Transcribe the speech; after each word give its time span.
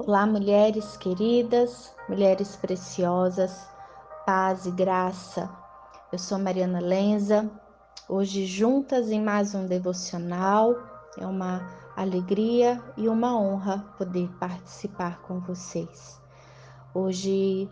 Olá, 0.00 0.24
mulheres 0.24 0.96
queridas, 0.96 1.92
mulheres 2.08 2.54
preciosas, 2.54 3.68
paz 4.24 4.64
e 4.64 4.70
graça. 4.70 5.50
Eu 6.12 6.18
sou 6.20 6.38
Mariana 6.38 6.78
Lenza. 6.78 7.50
Hoje 8.08 8.46
juntas 8.46 9.10
em 9.10 9.20
mais 9.20 9.56
um 9.56 9.66
devocional. 9.66 10.76
É 11.18 11.26
uma 11.26 11.68
alegria 11.96 12.80
e 12.96 13.08
uma 13.08 13.36
honra 13.36 13.92
poder 13.98 14.30
participar 14.38 15.20
com 15.22 15.40
vocês. 15.40 16.20
Hoje 16.94 17.68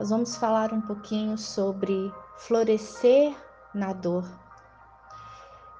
nós 0.00 0.10
vamos 0.10 0.36
falar 0.36 0.72
um 0.72 0.80
pouquinho 0.80 1.38
sobre 1.38 2.12
florescer 2.38 3.36
na 3.72 3.92
dor. 3.92 4.28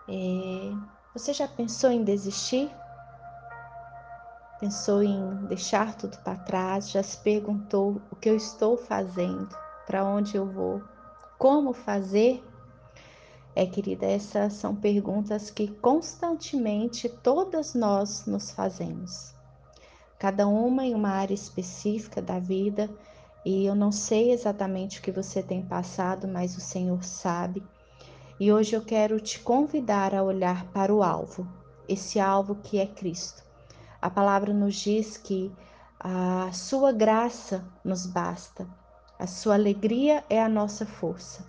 É, 0.08 0.72
você 1.12 1.32
já 1.32 1.48
pensou 1.48 1.90
em 1.90 2.04
desistir? 2.04 2.70
Pensou 4.60 5.04
em 5.04 5.36
deixar 5.46 5.94
tudo 5.96 6.18
para 6.18 6.34
trás? 6.34 6.90
Já 6.90 7.00
se 7.00 7.16
perguntou 7.18 8.02
o 8.10 8.16
que 8.16 8.28
eu 8.28 8.34
estou 8.34 8.76
fazendo? 8.76 9.48
Para 9.86 10.04
onde 10.04 10.34
eu 10.34 10.44
vou? 10.44 10.82
Como 11.38 11.72
fazer? 11.72 12.44
É, 13.54 13.64
querida, 13.66 14.04
essas 14.04 14.54
são 14.54 14.74
perguntas 14.74 15.48
que 15.48 15.68
constantemente 15.68 17.08
todas 17.08 17.72
nós 17.72 18.26
nos 18.26 18.50
fazemos. 18.50 19.32
Cada 20.18 20.48
uma 20.48 20.84
em 20.84 20.92
uma 20.92 21.10
área 21.10 21.34
específica 21.34 22.20
da 22.20 22.40
vida, 22.40 22.90
e 23.44 23.64
eu 23.64 23.76
não 23.76 23.92
sei 23.92 24.32
exatamente 24.32 24.98
o 24.98 25.02
que 25.02 25.12
você 25.12 25.40
tem 25.40 25.62
passado, 25.62 26.26
mas 26.26 26.56
o 26.56 26.60
Senhor 26.60 27.04
sabe. 27.04 27.62
E 28.40 28.52
hoje 28.52 28.74
eu 28.74 28.84
quero 28.84 29.20
te 29.20 29.38
convidar 29.38 30.12
a 30.16 30.22
olhar 30.24 30.66
para 30.72 30.92
o 30.92 31.00
alvo, 31.00 31.46
esse 31.88 32.18
alvo 32.18 32.56
que 32.56 32.80
é 32.80 32.86
Cristo 32.86 33.46
a 34.00 34.08
palavra 34.08 34.52
nos 34.52 34.76
diz 34.76 35.16
que 35.16 35.52
a 35.98 36.50
sua 36.52 36.92
graça 36.92 37.64
nos 37.82 38.06
basta, 38.06 38.66
a 39.18 39.26
sua 39.26 39.54
alegria 39.54 40.24
é 40.30 40.40
a 40.40 40.48
nossa 40.48 40.86
força. 40.86 41.44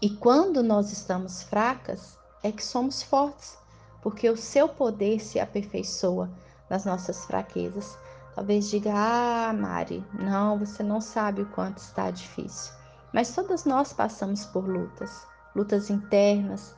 E 0.00 0.10
quando 0.10 0.62
nós 0.62 0.92
estamos 0.92 1.42
fracas, 1.42 2.16
é 2.42 2.52
que 2.52 2.62
somos 2.62 3.02
fortes, 3.02 3.58
porque 4.00 4.30
o 4.30 4.36
seu 4.36 4.68
poder 4.68 5.18
se 5.18 5.40
aperfeiçoa 5.40 6.30
nas 6.70 6.84
nossas 6.84 7.24
fraquezas. 7.24 7.98
Talvez 8.34 8.68
diga: 8.68 8.92
Ah, 8.94 9.52
Mari, 9.52 10.04
não, 10.12 10.58
você 10.58 10.82
não 10.82 11.00
sabe 11.00 11.42
o 11.42 11.50
quanto 11.50 11.78
está 11.78 12.10
difícil. 12.10 12.72
Mas 13.12 13.34
todas 13.34 13.64
nós 13.64 13.92
passamos 13.92 14.44
por 14.46 14.68
lutas, 14.68 15.26
lutas 15.56 15.90
internas, 15.90 16.76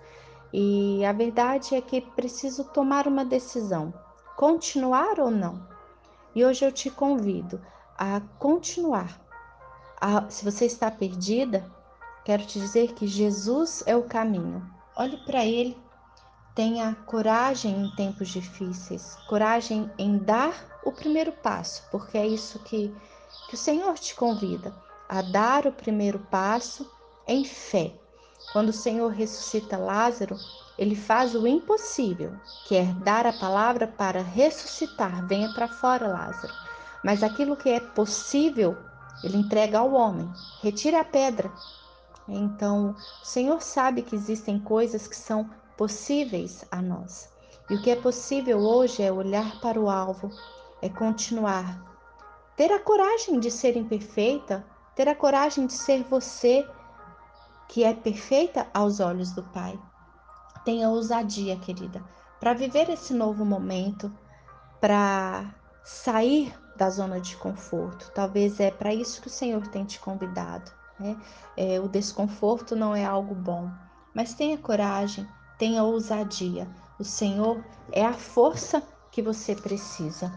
e 0.53 1.05
a 1.05 1.13
verdade 1.13 1.75
é 1.75 1.81
que 1.81 2.01
preciso 2.01 2.65
tomar 2.65 3.07
uma 3.07 3.25
decisão 3.25 3.93
continuar 4.37 5.19
ou 5.19 5.31
não. 5.31 5.67
E 6.35 6.45
hoje 6.45 6.65
eu 6.65 6.71
te 6.71 6.91
convido 6.91 7.61
a 7.97 8.21
continuar. 8.39 9.19
A, 9.99 10.29
se 10.29 10.45
você 10.45 10.67
está 10.67 10.91
perdida, 10.91 11.65
quero 12.25 12.45
te 12.45 12.61
dizer 12.61 12.93
que 12.93 13.07
Jesus 13.07 13.83
é 13.87 13.97
o 13.97 14.03
caminho. 14.03 14.71
Olhe 14.95 15.17
para 15.25 15.45
Ele. 15.45 15.77
Tenha 16.55 16.95
coragem 17.07 17.85
em 17.85 17.97
tempos 17.97 18.29
difíceis, 18.29 19.17
coragem 19.29 19.91
em 19.99 20.17
dar 20.19 20.55
o 20.85 20.93
primeiro 20.93 21.33
passo, 21.33 21.83
porque 21.91 22.17
é 22.17 22.27
isso 22.27 22.59
que, 22.61 22.95
que 23.49 23.55
o 23.55 23.59
Senhor 23.59 23.99
te 23.99 24.15
convida 24.15 24.75
a 25.09 25.21
dar 25.21 25.67
o 25.67 25.73
primeiro 25.73 26.19
passo 26.31 26.91
em 27.27 27.45
fé. 27.45 27.93
Quando 28.53 28.71
o 28.71 28.73
Senhor 28.73 29.11
ressuscita 29.11 29.77
Lázaro, 29.77 30.37
ele 30.79 30.95
faz 30.95 31.35
o 31.35 31.47
impossível, 31.47 32.33
que 32.67 32.77
é 32.77 32.85
dar 33.03 33.27
a 33.27 33.33
palavra 33.33 33.87
para 33.87 34.21
ressuscitar. 34.21 35.27
Venha 35.27 35.53
para 35.55 35.69
fora, 35.69 36.09
Lázaro. 36.09 36.53
Mas 37.03 37.23
aquilo 37.23 37.57
que 37.57 37.71
é 37.71 37.81
possível, 37.81 38.77
ele 39.23 39.39
entrega 39.39 39.79
ao 39.79 39.93
homem. 39.93 40.31
Retire 40.63 40.97
a 40.97 41.05
pedra. 41.05 41.51
Então, 42.29 42.95
o 43.23 43.27
Senhor 43.27 43.63
sabe 43.63 44.03
que 44.03 44.15
existem 44.15 44.59
coisas 44.59 45.07
que 45.07 45.17
são 45.17 45.49
possíveis 45.77 46.65
a 46.71 46.83
nós. 46.83 47.29
E 47.71 47.75
o 47.75 47.83
que 47.83 47.91
é 47.91 47.97
possível 47.97 48.59
hoje 48.59 49.03
é 49.03 49.11
olhar 49.11 49.61
para 49.61 49.81
o 49.81 49.89
alvo, 49.89 50.31
é 50.83 50.89
continuar. 50.89 51.81
Ter 52.57 52.73
a 52.73 52.79
coragem 52.79 53.41
de 53.41 53.51
ser 53.51 53.77
imperfeita, 53.77 54.65
ter 54.95 55.09
a 55.09 55.15
coragem 55.15 55.67
de 55.67 55.73
ser 55.73 56.05
você, 56.05 56.67
que 57.69 57.85
é 57.85 57.93
perfeita 57.93 58.67
aos 58.73 59.01
olhos 59.01 59.33
do 59.33 59.43
Pai. 59.43 59.79
Tenha 60.67 60.91
ousadia, 60.91 61.57
querida, 61.57 62.03
para 62.41 62.53
viver 62.53 62.91
esse 62.91 63.15
novo 63.15 63.45
momento, 63.45 64.13
para 64.81 65.55
sair 65.85 66.53
da 66.75 66.91
zona 66.91 67.21
de 67.21 67.37
conforto. 67.37 68.11
Talvez 68.13 68.59
é 68.59 68.73
para 68.73 68.93
isso 68.93 69.23
que 69.23 69.29
o 69.29 69.31
Senhor 69.31 69.65
tem 69.69 69.85
te 69.85 70.01
convidado. 70.01 70.69
Né? 70.99 71.17
É, 71.57 71.79
o 71.79 71.89
desconforto 71.89 72.75
não 72.75 72.97
é 72.97 73.05
algo 73.05 73.33
bom, 73.33 73.71
mas 74.13 74.35
tenha 74.35 74.59
coragem, 74.59 75.25
tenha 75.57 75.85
ousadia. 75.85 76.69
O 76.99 77.05
Senhor 77.05 77.65
é 77.93 78.05
a 78.05 78.15
força 78.15 78.83
que 79.13 79.23
você 79.23 79.55
precisa. 79.55 80.33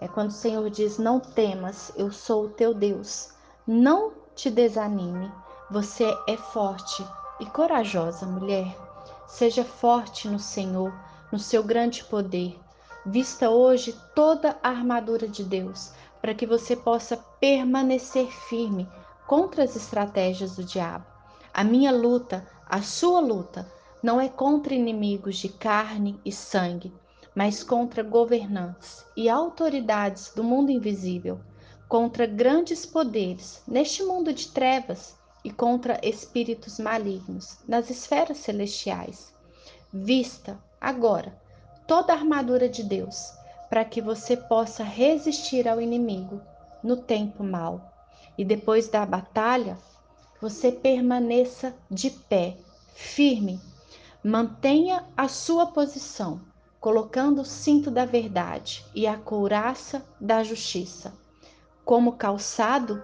É 0.00 0.08
quando 0.08 0.30
o 0.30 0.34
Senhor 0.34 0.68
diz: 0.68 0.98
Não 0.98 1.20
temas, 1.20 1.92
eu 1.94 2.10
sou 2.10 2.46
o 2.46 2.50
teu 2.50 2.74
Deus. 2.74 3.30
Não 3.64 4.14
te 4.34 4.50
desanime, 4.50 5.30
você 5.70 6.12
é 6.26 6.36
forte 6.36 7.06
e 7.38 7.46
corajosa, 7.46 8.26
mulher. 8.26 8.89
Seja 9.30 9.64
forte 9.64 10.28
no 10.28 10.40
Senhor, 10.40 10.92
no 11.30 11.38
seu 11.38 11.62
grande 11.62 12.04
poder. 12.04 12.58
Vista 13.06 13.48
hoje 13.48 13.96
toda 14.12 14.58
a 14.62 14.68
armadura 14.68 15.26
de 15.28 15.44
Deus, 15.44 15.92
para 16.20 16.34
que 16.34 16.44
você 16.44 16.74
possa 16.76 17.16
permanecer 17.38 18.26
firme 18.26 18.88
contra 19.28 19.62
as 19.62 19.76
estratégias 19.76 20.56
do 20.56 20.64
diabo. 20.64 21.06
A 21.54 21.62
minha 21.62 21.92
luta, 21.92 22.46
a 22.68 22.82
sua 22.82 23.20
luta, 23.20 23.70
não 24.02 24.20
é 24.20 24.28
contra 24.28 24.74
inimigos 24.74 25.36
de 25.36 25.48
carne 25.48 26.20
e 26.24 26.32
sangue, 26.32 26.92
mas 27.34 27.62
contra 27.62 28.02
governantes 28.02 29.06
e 29.16 29.28
autoridades 29.28 30.34
do 30.34 30.42
mundo 30.42 30.72
invisível, 30.72 31.40
contra 31.88 32.26
grandes 32.26 32.84
poderes 32.84 33.62
neste 33.66 34.02
mundo 34.02 34.34
de 34.34 34.48
trevas 34.48 35.19
e 35.44 35.50
contra 35.50 36.00
espíritos 36.02 36.78
malignos 36.78 37.58
nas 37.66 37.90
esferas 37.90 38.38
celestiais. 38.38 39.32
Vista 39.92 40.58
agora 40.80 41.38
toda 41.86 42.12
a 42.12 42.16
armadura 42.16 42.68
de 42.68 42.84
Deus, 42.84 43.32
para 43.68 43.84
que 43.84 44.00
você 44.00 44.36
possa 44.36 44.84
resistir 44.84 45.66
ao 45.66 45.80
inimigo 45.80 46.40
no 46.84 46.96
tempo 46.96 47.42
mau. 47.42 47.80
E 48.38 48.44
depois 48.44 48.86
da 48.86 49.04
batalha, 49.04 49.76
você 50.40 50.70
permaneça 50.70 51.74
de 51.90 52.10
pé, 52.10 52.56
firme. 52.94 53.60
Mantenha 54.22 55.04
a 55.16 55.26
sua 55.26 55.66
posição, 55.66 56.40
colocando 56.78 57.42
o 57.42 57.44
cinto 57.44 57.90
da 57.90 58.04
verdade 58.04 58.86
e 58.94 59.06
a 59.06 59.16
couraça 59.16 60.04
da 60.20 60.44
justiça. 60.44 61.12
Como 61.84 62.12
calçado, 62.12 63.02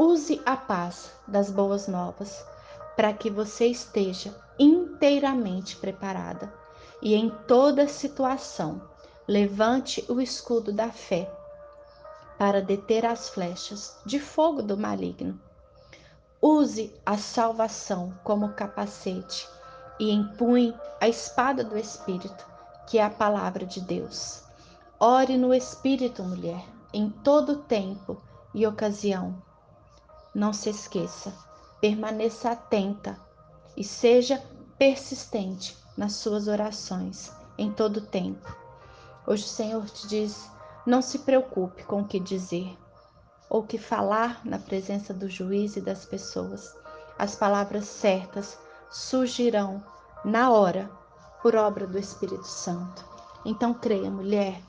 Use 0.00 0.40
a 0.46 0.56
paz 0.56 1.10
das 1.26 1.50
boas 1.50 1.88
novas 1.88 2.46
para 2.94 3.12
que 3.12 3.28
você 3.28 3.66
esteja 3.66 4.32
inteiramente 4.56 5.76
preparada 5.76 6.54
e 7.02 7.16
em 7.16 7.28
toda 7.48 7.88
situação 7.88 8.80
levante 9.26 10.04
o 10.08 10.20
escudo 10.20 10.72
da 10.72 10.92
fé 10.92 11.28
para 12.38 12.62
deter 12.62 13.04
as 13.04 13.28
flechas 13.28 13.96
de 14.06 14.20
fogo 14.20 14.62
do 14.62 14.76
maligno. 14.76 15.40
Use 16.40 16.94
a 17.04 17.18
salvação 17.18 18.16
como 18.22 18.50
capacete 18.50 19.48
e 19.98 20.12
empunhe 20.12 20.72
a 21.00 21.08
espada 21.08 21.64
do 21.64 21.76
Espírito, 21.76 22.46
que 22.86 22.98
é 22.98 23.02
a 23.02 23.10
palavra 23.10 23.66
de 23.66 23.80
Deus. 23.80 24.44
Ore 25.00 25.36
no 25.36 25.52
Espírito, 25.52 26.22
mulher, 26.22 26.64
em 26.92 27.10
todo 27.10 27.64
tempo 27.64 28.22
e 28.54 28.64
ocasião 28.64 29.42
não 30.38 30.52
se 30.52 30.70
esqueça, 30.70 31.34
permaneça 31.80 32.52
atenta 32.52 33.18
e 33.76 33.82
seja 33.82 34.40
persistente 34.78 35.76
nas 35.96 36.12
suas 36.12 36.46
orações 36.46 37.32
em 37.58 37.72
todo 37.72 38.00
tempo. 38.00 38.56
Hoje 39.26 39.42
o 39.42 39.48
Senhor 39.48 39.84
te 39.86 40.06
diz: 40.06 40.48
não 40.86 41.02
se 41.02 41.18
preocupe 41.18 41.82
com 41.82 42.02
o 42.02 42.04
que 42.04 42.20
dizer 42.20 42.78
ou 43.50 43.64
que 43.64 43.78
falar 43.78 44.40
na 44.44 44.60
presença 44.60 45.12
do 45.12 45.28
juiz 45.28 45.74
e 45.74 45.80
das 45.80 46.04
pessoas. 46.04 46.72
As 47.18 47.34
palavras 47.34 47.86
certas 47.86 48.56
surgirão 48.92 49.82
na 50.24 50.52
hora 50.52 50.88
por 51.42 51.56
obra 51.56 51.84
do 51.84 51.98
Espírito 51.98 52.46
Santo. 52.46 53.04
Então 53.44 53.74
creia, 53.74 54.08
mulher, 54.08 54.62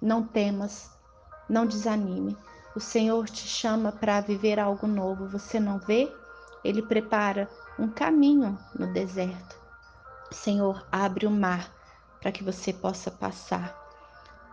não 0.00 0.24
temas, 0.24 0.90
não 1.48 1.64
desanime. 1.64 2.36
O 2.74 2.80
Senhor 2.80 3.28
te 3.28 3.46
chama 3.46 3.92
para 3.92 4.22
viver 4.22 4.58
algo 4.58 4.86
novo. 4.86 5.28
Você 5.28 5.60
não 5.60 5.78
vê? 5.78 6.10
Ele 6.64 6.80
prepara 6.80 7.46
um 7.78 7.86
caminho 7.86 8.58
no 8.74 8.90
deserto. 8.90 9.60
Senhor, 10.30 10.86
abre 10.90 11.26
o 11.26 11.30
mar 11.30 11.70
para 12.18 12.32
que 12.32 12.42
você 12.42 12.72
possa 12.72 13.10
passar. 13.10 13.78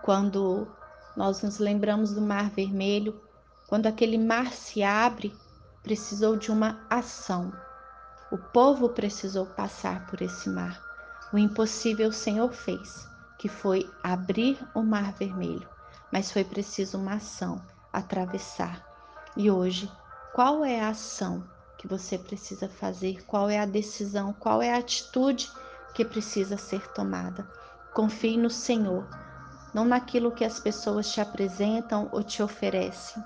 Quando 0.02 0.68
nós 1.16 1.42
nos 1.42 1.60
lembramos 1.60 2.12
do 2.12 2.20
Mar 2.20 2.50
Vermelho, 2.50 3.22
quando 3.68 3.88
aquele 3.88 4.18
mar 4.18 4.52
se 4.52 4.84
abre, 4.84 5.34
precisou 5.82 6.36
de 6.36 6.52
uma 6.52 6.86
ação. 6.90 7.54
O 8.30 8.38
povo 8.38 8.90
precisou 8.90 9.46
passar 9.46 10.08
por 10.08 10.22
esse 10.22 10.50
mar. 10.50 10.84
O 11.32 11.38
impossível 11.38 12.10
o 12.10 12.14
Senhor 12.14 12.52
fez, 12.52 13.08
que 13.38 13.48
foi 13.48 13.90
abrir 14.04 14.60
o 14.76 14.84
Mar 14.84 15.14
Vermelho, 15.14 15.70
mas 16.12 16.34
foi 16.34 16.44
preciso 16.44 16.98
uma 16.98 17.14
ação 17.14 17.62
atravessar. 17.92 18.86
E 19.36 19.50
hoje, 19.50 19.92
qual 20.34 20.64
é 20.64 20.80
a 20.80 20.90
ação 20.90 21.44
que 21.78 21.88
você 21.88 22.18
precisa 22.18 22.68
fazer? 22.68 23.24
Qual 23.26 23.50
é 23.50 23.60
a 23.60 23.66
decisão? 23.66 24.34
Qual 24.34 24.62
é 24.62 24.74
a 24.74 24.78
atitude 24.78 25.52
que 25.94 26.06
precisa 26.06 26.58
ser 26.58 26.88
tomada? 26.94 27.50
Confie 27.94 28.38
no 28.38 28.50
Senhor, 28.50 29.08
não 29.74 29.86
naquilo 29.86 30.32
que 30.32 30.46
as 30.46 30.60
pessoas 30.60 31.12
te 31.12 31.20
apresentam 31.22 32.10
ou 32.12 32.24
te 32.24 32.44
oferecem. 32.44 33.24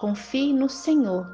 Confie 0.00 0.52
no 0.52 0.68
Senhor. 0.68 1.26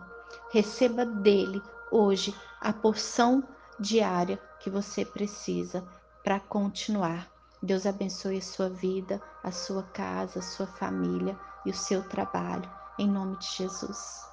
Receba 0.52 1.04
dele 1.04 1.62
hoje 1.90 2.34
a 2.60 2.72
porção 2.72 3.42
diária 3.78 4.40
que 4.60 4.70
você 4.70 5.04
precisa 5.04 5.84
para 6.22 6.38
continuar. 6.40 7.28
Deus 7.62 7.86
abençoe 7.86 8.38
a 8.38 8.42
sua 8.42 8.68
vida, 8.68 9.20
a 9.42 9.50
sua 9.50 9.82
casa, 9.82 10.38
a 10.38 10.42
sua 10.42 10.66
família 10.66 11.38
e 11.64 11.70
o 11.70 11.74
seu 11.74 12.08
trabalho. 12.08 12.70
Em 12.98 13.10
nome 13.10 13.36
de 13.38 13.46
Jesus. 13.46 14.31